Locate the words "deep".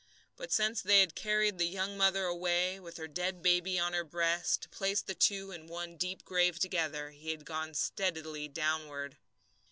5.95-6.25